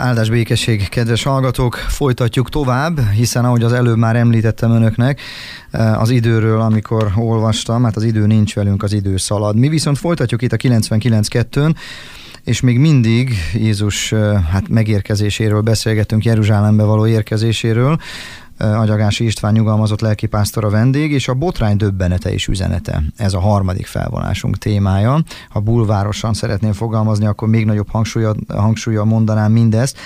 [0.03, 5.21] Áldás békesség, kedves hallgatók, folytatjuk tovább, hiszen ahogy az előbb már említettem önöknek,
[5.71, 9.55] eh, az időről, amikor olvastam, hát az idő nincs velünk, az idő szalad.
[9.55, 11.75] Mi viszont folytatjuk itt a 99.2-n,
[12.43, 17.97] és még mindig Jézus eh, hát megérkezéséről beszélgetünk, Jeruzsálembe való érkezéséről.
[18.57, 23.03] Eh, Agyagási István nyugalmazott lelkipásztor a vendég, és a botrány döbbenete és üzenete.
[23.17, 25.23] Ez a harmadik felvonásunk témája.
[25.49, 29.97] Ha bulvárosan szeretném fogalmazni, akkor még nagyobb hangsúlyjal, hangsúlyjal mondanám mindezt,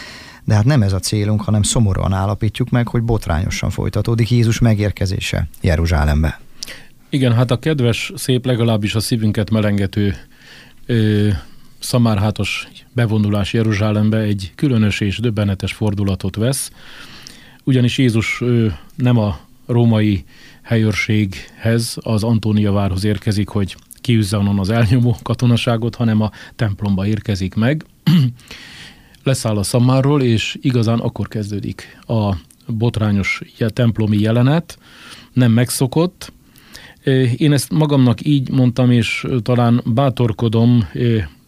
[0.43, 5.47] de hát nem ez a célunk, hanem szomorúan állapítjuk meg, hogy botrányosan folytatódik Jézus megérkezése
[5.61, 6.39] Jeruzsálembe.
[7.09, 10.15] Igen, hát a kedves, szép, legalábbis a szívünket melengető
[10.85, 11.29] ö,
[11.79, 16.71] szamárhátos bevonulás Jeruzsálembe egy különös és döbbenetes fordulatot vesz,
[17.67, 18.43] ugyanis Jézus
[18.95, 20.23] nem a római
[20.61, 27.55] helyőrséghez, az Antónia várhoz érkezik, hogy kiűzze onnan az elnyomó katonaságot, hanem a templomba érkezik
[27.55, 27.85] meg.
[29.23, 32.35] Leszáll a szamárról, és igazán akkor kezdődik a
[32.67, 34.79] botrányos templomi jelenet,
[35.33, 36.31] nem megszokott.
[37.37, 40.87] Én ezt magamnak így mondtam, és talán bátorkodom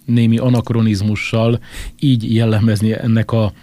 [0.06, 1.60] némi anakronizmussal
[2.00, 3.54] így jellemezni ennek a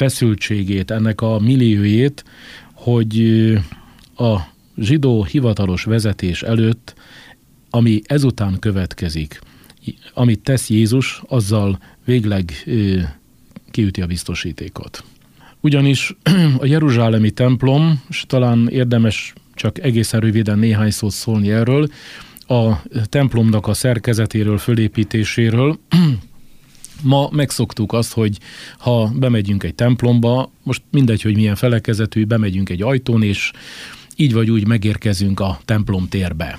[0.00, 2.24] feszültségét, ennek a milliójét,
[2.72, 3.20] hogy
[4.16, 4.36] a
[4.76, 6.94] zsidó hivatalos vezetés előtt,
[7.70, 9.40] ami ezután következik,
[10.14, 12.52] amit tesz Jézus, azzal végleg
[13.70, 15.04] kiüti a biztosítékot.
[15.60, 16.16] Ugyanis
[16.62, 21.88] a Jeruzsálemi templom, és talán érdemes csak egészen röviden néhány szót szólni erről,
[22.46, 25.78] a templomnak a szerkezetéről, fölépítéséről,
[27.02, 28.38] Ma megszoktuk azt, hogy
[28.78, 33.50] ha bemegyünk egy templomba, most mindegy, hogy milyen felekezetű, bemegyünk egy ajtón, és
[34.16, 36.58] így vagy úgy megérkezünk a templom térbe.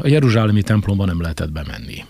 [0.00, 2.04] A Jeruzsálemi templomba nem lehetett bemenni.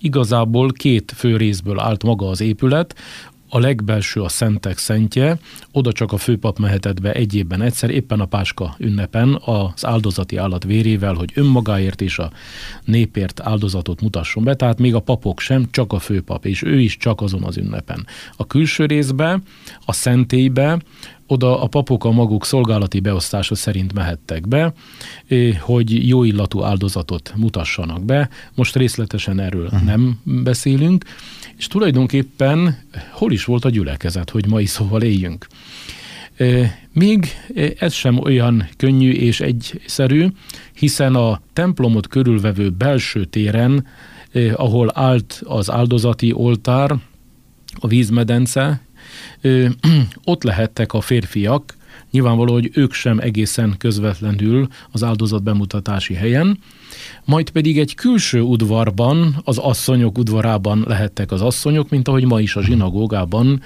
[0.00, 2.94] Igazából két fő részből állt maga az épület,
[3.50, 5.38] a legbelső a Szentek szentje,
[5.72, 10.36] oda csak a főpap mehetett be egy évben egyszer, éppen a Páska ünnepen az áldozati
[10.36, 12.32] állat vérével, hogy önmagáért és a
[12.84, 16.96] népért áldozatot mutasson be, tehát még a papok sem, csak a főpap, és ő is
[16.96, 18.06] csak azon az ünnepen.
[18.36, 19.40] A külső részbe,
[19.84, 20.78] a szentélybe,
[21.30, 24.72] oda a papok a maguk szolgálati beosztása szerint mehettek be,
[25.60, 28.28] hogy jó illatú áldozatot mutassanak be.
[28.54, 29.82] Most részletesen erről uh-huh.
[29.82, 31.04] nem beszélünk,
[31.56, 32.78] és tulajdonképpen
[33.10, 35.46] hol is volt a gyülekezet, hogy mai szóval éljünk.
[36.92, 37.26] Még
[37.78, 40.26] ez sem olyan könnyű és egyszerű,
[40.74, 43.86] hiszen a templomot körülvevő belső téren,
[44.54, 46.98] ahol állt az áldozati oltár,
[47.80, 48.80] a vízmedence,
[50.24, 51.78] ott lehettek a férfiak,
[52.10, 56.58] nyilvánvaló, hogy ők sem egészen közvetlenül az áldozat bemutatási helyen,
[57.24, 62.56] majd pedig egy külső udvarban, az asszonyok udvarában lehettek az asszonyok, mint ahogy ma is
[62.56, 63.62] a zsinagógában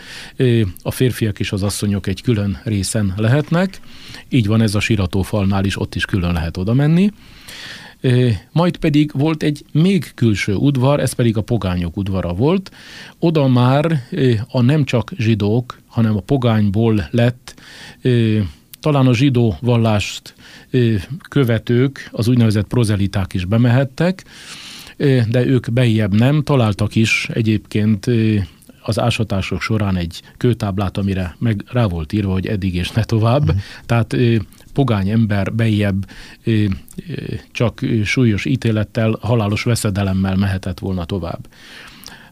[0.83, 3.81] a férfiak és az asszonyok egy külön részen lehetnek.
[4.29, 7.11] Így van ez a siratófalnál is, ott is külön lehet oda menni.
[8.53, 12.71] Majd pedig volt egy még külső udvar, ez pedig a pogányok udvara volt.
[13.19, 14.03] Oda már
[14.49, 17.55] a nem csak zsidók, hanem a pogányból lett
[18.81, 20.35] talán a zsidó vallást
[21.29, 24.25] követők, az úgynevezett prozeliták is bemehettek,
[25.29, 28.07] de ők bejjebb nem, találtak is egyébként
[28.87, 33.43] az ásatások során egy kőtáblát, amire meg rá volt írva, hogy eddig és ne tovább.
[33.43, 33.61] Uh-huh.
[33.87, 34.17] Tehát
[34.73, 36.07] pogány ember bejjebb
[37.51, 41.49] csak súlyos ítélettel, halálos veszedelemmel mehetett volna tovább.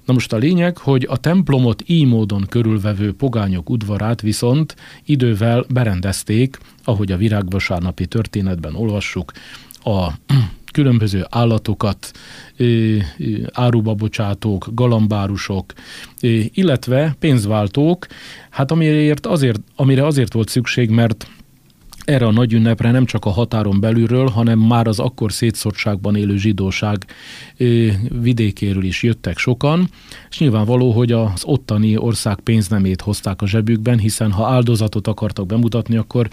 [0.05, 6.59] Na most a lényeg, hogy a templomot így módon körülvevő pogányok udvarát viszont idővel berendezték,
[6.85, 9.33] ahogy a virágvasárnapi történetben olvassuk,
[9.85, 10.09] a
[10.73, 12.11] különböző állatokat,
[13.53, 15.73] áruba bocsátók, galambárusok,
[16.53, 18.07] illetve pénzváltók,
[18.51, 21.27] hát amiért azért, amire azért volt szükség, mert
[22.05, 26.37] erre a nagy ünnepre nem csak a határon belülről, hanem már az akkor szétszottságban élő
[26.37, 27.07] zsidóság
[28.21, 29.89] vidékéről is jöttek sokan,
[30.31, 35.97] és nyilvánvaló, hogy az ottani ország pénznemét hozták a zsebükben, hiszen ha áldozatot akartak bemutatni,
[35.97, 36.29] akkor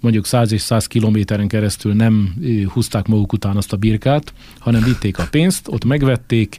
[0.00, 2.34] mondjuk 100 és 100 kilométeren keresztül nem
[2.72, 6.58] húzták maguk után azt a birkát, hanem vitték a pénzt, ott megvették,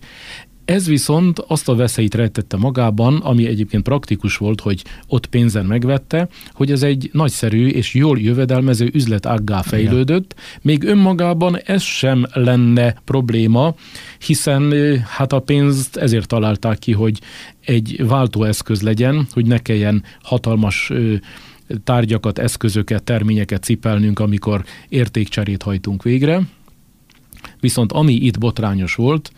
[0.65, 6.27] ez viszont azt a veszélyt rejtette magában, ami egyébként praktikus volt, hogy ott pénzen megvette,
[6.53, 10.35] hogy ez egy nagyszerű és jól jövedelmező üzletággá fejlődött.
[10.61, 13.75] Még önmagában ez sem lenne probléma,
[14.25, 14.73] hiszen
[15.07, 17.19] hát a pénzt ezért találták ki, hogy
[17.65, 20.91] egy váltóeszköz legyen, hogy ne kelljen hatalmas
[21.83, 26.41] tárgyakat, eszközöket, terményeket cipelnünk, amikor értékcserét hajtunk végre.
[27.59, 29.31] Viszont ami itt botrányos volt,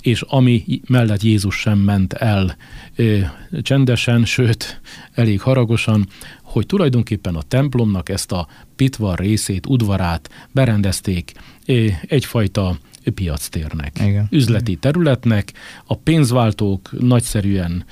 [0.00, 2.56] és ami mellett Jézus sem ment el
[2.96, 3.18] ö,
[3.62, 4.80] csendesen, sőt,
[5.12, 6.06] elég haragosan,
[6.42, 11.32] hogy tulajdonképpen a templomnak ezt a pitvar részét, udvarát berendezték
[11.66, 12.78] ö, egyfajta
[13.10, 14.26] piactérnek, Igen.
[14.30, 15.52] üzleti területnek.
[15.84, 17.84] A pénzváltók nagyszerűen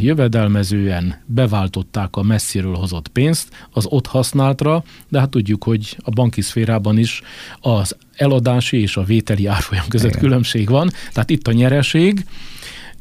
[0.00, 6.40] jövedelmezően beváltották a messziről hozott pénzt az ott használtra, de hát tudjuk, hogy a banki
[6.40, 7.22] szférában is
[7.60, 10.22] az eladási és a vételi árfolyam között Igen.
[10.22, 12.24] különbség van, tehát itt a nyereség.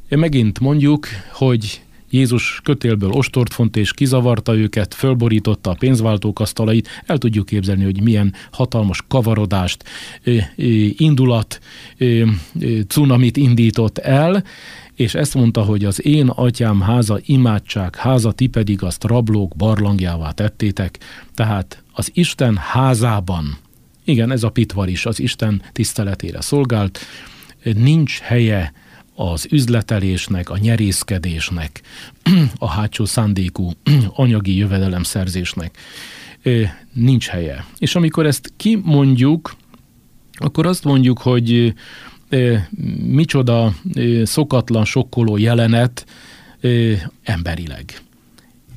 [0.09, 6.87] Megint mondjuk, hogy Jézus kötélből ostort font és kizavarta őket, fölborította a pénzváltók asztalait.
[7.05, 9.83] El tudjuk képzelni, hogy milyen hatalmas kavarodást,
[10.97, 11.59] indulat,
[12.87, 14.43] cunamit indított el,
[14.95, 20.31] és ezt mondta, hogy az én atyám háza imádság háza, ti pedig azt rablók barlangjává
[20.31, 20.99] tettétek.
[21.35, 23.57] Tehát az Isten házában,
[24.05, 26.99] igen, ez a pitvar is az Isten tiszteletére szolgált,
[27.63, 28.73] nincs helye
[29.15, 31.81] az üzletelésnek, a nyerészkedésnek,
[32.57, 33.71] a hátsó szándékú
[34.15, 35.77] anyagi jövedelemszerzésnek
[36.93, 37.65] nincs helye.
[37.77, 39.55] És amikor ezt kimondjuk,
[40.33, 41.73] akkor azt mondjuk, hogy
[43.07, 43.73] micsoda
[44.23, 46.05] szokatlan, sokkoló jelenet
[47.23, 48.01] emberileg.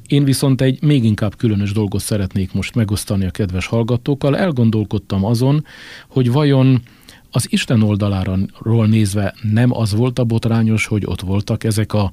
[0.06, 4.36] Én viszont egy még inkább különös dolgot szeretnék most megosztani a kedves hallgatókkal.
[4.36, 5.64] Elgondolkodtam azon,
[6.08, 6.82] hogy vajon
[7.36, 12.10] az Isten oldaláról nézve nem az volt a botrányos, hogy ott voltak ezek a,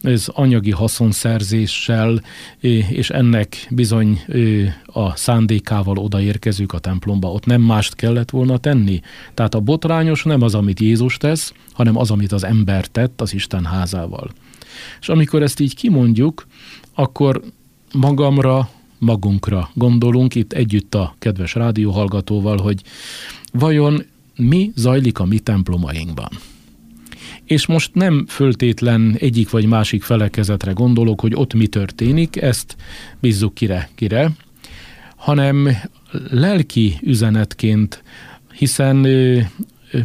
[0.00, 2.22] az anyagi haszonszerzéssel,
[2.88, 4.20] és ennek bizony
[4.86, 9.00] a szándékával odaérkezők a templomba, ott nem mást kellett volna tenni.
[9.34, 13.34] Tehát a botrányos nem az, amit Jézus tesz, hanem az, amit az ember tett az
[13.34, 14.30] Isten házával.
[15.00, 16.46] És amikor ezt így kimondjuk,
[16.94, 17.42] akkor
[17.92, 18.68] magamra,
[18.98, 22.82] magunkra gondolunk itt együtt a kedves rádióhallgatóval, hogy
[23.52, 26.28] vajon mi zajlik a mi templomainkban.
[27.44, 32.76] És most nem föltétlen egyik vagy másik felekezetre gondolok, hogy ott mi történik, ezt
[33.20, 34.30] bízzuk kire, kire,
[35.16, 35.68] hanem
[36.30, 38.02] lelki üzenetként,
[38.52, 39.06] hiszen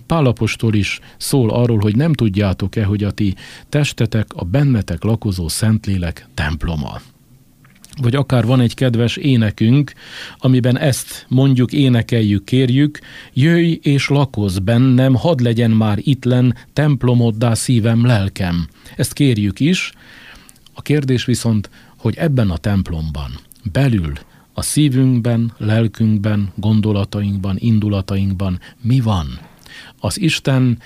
[0.06, 3.36] Pálapostól is szól arról, hogy nem tudjátok-e, hogy a ti
[3.70, 7.02] testetek a bennetek lakozó Szentlélek temploma
[8.02, 9.94] vagy akár van egy kedves énekünk,
[10.38, 13.00] amiben ezt mondjuk, énekeljük, kérjük,
[13.34, 18.68] jöjj és lakozz bennem, hadd legyen már ittlen templomoddá szívem, lelkem.
[18.96, 19.92] Ezt kérjük is.
[20.74, 23.32] A kérdés viszont, hogy ebben a templomban,
[23.72, 24.14] belül,
[24.54, 29.40] a szívünkben, lelkünkben, gondolatainkban, indulatainkban mi van?
[30.00, 30.82] Az Isten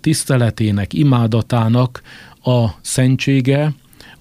[0.00, 2.02] tiszteletének, imádatának
[2.42, 3.72] a szentsége,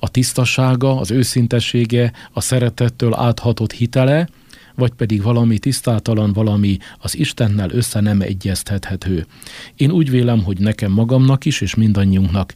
[0.04, 4.28] a tisztasága, az őszintessége, a szeretettől áthatott hitele,
[4.76, 9.26] vagy pedig valami tisztátalan, valami az Istennel össze nem egyeztethető.
[9.76, 12.54] Én úgy vélem, hogy nekem magamnak is, és mindannyiunknak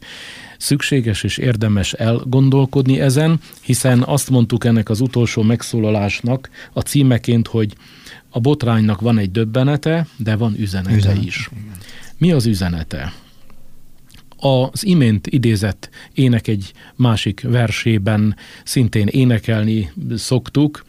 [0.58, 7.74] szükséges és érdemes elgondolkodni ezen, hiszen azt mondtuk ennek az utolsó megszólalásnak a címeként, hogy
[8.30, 11.24] a botránynak van egy döbbenete, de van üzenete Üzenet.
[11.24, 11.50] is.
[12.18, 13.12] Mi az üzenete?
[14.40, 20.84] Az imént idézett ének egy másik versében szintén énekelni szoktuk,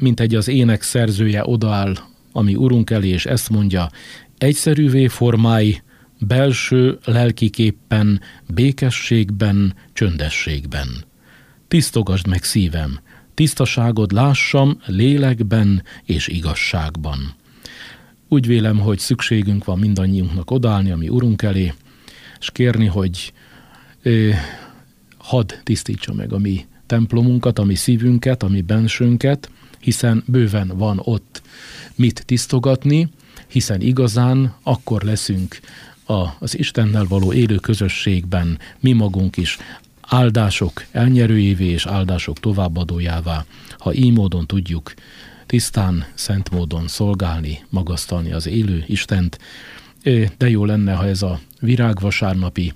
[0.00, 1.94] mint egy az ének szerzője odaáll,
[2.32, 3.90] ami urunk elé, és ezt mondja,
[4.38, 5.82] egyszerűvé formái,
[6.18, 10.88] belső lelkiképpen, békességben, csöndességben.
[11.68, 13.00] Tisztogasd meg szívem,
[13.34, 17.34] tisztaságod lássam lélekben és igazságban.
[18.28, 21.72] Úgy vélem, hogy szükségünk van mindannyiunknak odállni, ami Urunk elé,
[22.40, 23.32] és kérni, hogy
[24.02, 24.30] ö,
[25.18, 31.00] hadd tisztítsa meg a mi templomunkat, a mi szívünket, a mi bensőnket, hiszen bőven van
[31.02, 31.42] ott
[31.94, 33.08] mit tisztogatni,
[33.48, 35.60] hiszen igazán akkor leszünk
[36.06, 39.58] a, az Istennel való élő közösségben mi magunk is
[40.00, 43.44] áldások elnyerőjévé és áldások továbbadójává,
[43.78, 44.94] ha így módon tudjuk
[45.46, 49.38] tisztán, szent módon szolgálni, magasztalni az élő Istent,
[50.38, 52.72] de jó lenne, ha ez a virágvasárnapi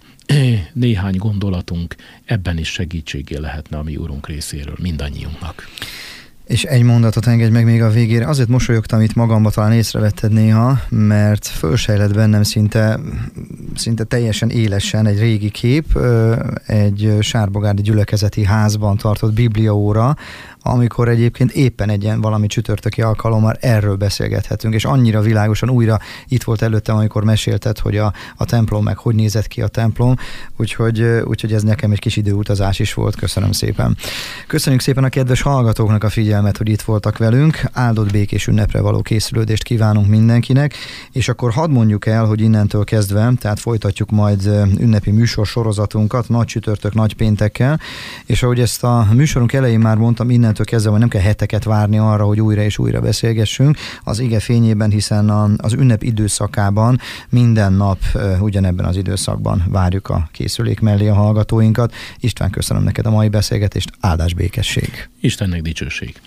[0.72, 1.94] néhány gondolatunk
[2.24, 5.68] ebben is segítségé lehetne a mi úrunk részéről, mindannyiunknak.
[6.46, 8.26] És egy mondatot engedj meg még a végére.
[8.26, 13.00] Azért mosolyogtam itt magamba, talán észrevetted néha, mert fölsejlett bennem szinte,
[13.74, 15.98] szinte teljesen élesen egy régi kép,
[16.66, 20.16] egy sárbogárdi gyülekezeti házban tartott bibliaóra,
[20.62, 25.98] amikor egyébként éppen egy ilyen valami csütörtöki alkalommal erről beszélgethetünk, és annyira világosan újra
[26.28, 30.16] itt volt előttem, amikor mesélted, hogy a, a templom meg hogy nézett ki a templom,
[30.56, 33.96] úgyhogy, úgyhogy ez nekem egy kis időutazás is volt, köszönöm szépen.
[34.46, 39.02] Köszönjük szépen a kedves hallgatóknak a figyelmet, hogy itt voltak velünk, áldott békés ünnepre való
[39.02, 40.74] készülődést kívánunk mindenkinek,
[41.12, 44.46] és akkor hadd mondjuk el, hogy innentől kezdve, tehát folytatjuk majd
[44.78, 47.80] ünnepi műsor sorozatunkat, nagy csütörtök, nagy péntekkel,
[48.26, 51.98] és ahogy ezt a műsorunk elején már mondtam, innentől kezdve, hogy nem kell heteket várni
[51.98, 56.98] arra, hogy újra és újra beszélgessünk, az ige fényében, hiszen a, az ünnep időszakában
[57.28, 57.98] minden nap
[58.40, 61.94] ugyanebben az időszakban várjuk a készülék mellé a hallgatóinkat.
[62.20, 65.08] István, köszönöm neked a mai beszélgetést, áldás békesség.
[65.20, 66.20] Istennek dicsőség.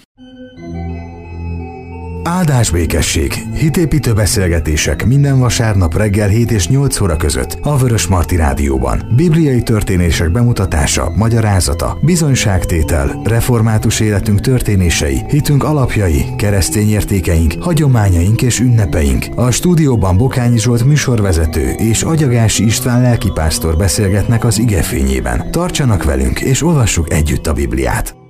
[2.28, 3.34] Áldás békesség.
[3.54, 9.02] Hitépítő beszélgetések minden vasárnap reggel 7 és 8 óra között a Vörös Marti Rádióban.
[9.16, 19.26] Bibliai történések bemutatása, magyarázata, bizonyságtétel, református életünk történései, hitünk alapjai, keresztény értékeink, hagyományaink és ünnepeink.
[19.36, 25.52] A stúdióban Bokányi Zsolt műsorvezető és Agyagási István lelkipásztor beszélgetnek az igefényében.
[25.52, 28.25] Tartsanak velünk és olvassuk együtt a Bibliát!